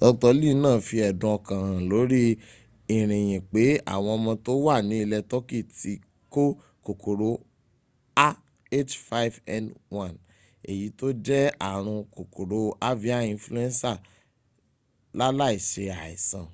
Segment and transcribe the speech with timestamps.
[0.00, 2.22] dr.lee náà fi ẹ̀dùn ọkàn hàn lórí
[2.96, 3.62] ìrìyìn pé
[3.94, 5.92] àwọn ọmọ tó wà ní ilẹ̀ turkey ti
[6.32, 6.44] kó
[6.84, 7.30] kòkòrò
[8.28, 10.12] ah5n1
[10.70, 12.58] èyí tó jẹ́ ààrùn kòkòrò
[12.90, 13.92] avian influenza
[15.18, 16.46] láláì se àìsàn